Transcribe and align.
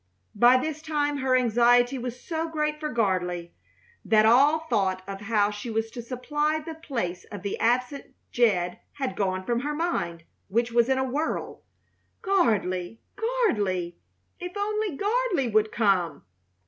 By 0.33 0.57
this 0.57 0.81
time 0.81 1.17
her 1.17 1.35
anxiety 1.35 1.99
was 1.99 2.19
so 2.19 2.49
great 2.49 2.79
for 2.79 2.89
Gardley 2.91 3.51
that 4.03 4.25
all 4.25 4.61
thought 4.61 5.03
of 5.07 5.21
how 5.21 5.51
she 5.51 5.69
was 5.69 5.91
to 5.91 6.01
supply 6.01 6.57
the 6.59 6.73
place 6.73 7.23
of 7.25 7.43
the 7.43 7.59
absent 7.59 8.15
Jed 8.31 8.79
had 8.93 9.15
gone 9.15 9.45
from 9.45 9.59
her 9.59 9.75
mind, 9.75 10.23
which 10.47 10.71
was 10.71 10.89
in 10.89 10.97
a 10.97 11.03
whirl. 11.03 11.61
Gardley! 12.23 12.97
Gardley! 13.15 13.97
If 14.39 14.57
only 14.57 14.97
Gardley 14.97 15.49
would 15.53 15.71
come! 15.71 16.23